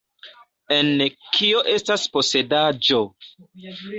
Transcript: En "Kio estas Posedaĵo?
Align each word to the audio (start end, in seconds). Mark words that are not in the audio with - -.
En 0.75 1.03
"Kio 1.35 1.61
estas 1.75 2.07
Posedaĵo? 2.15 3.05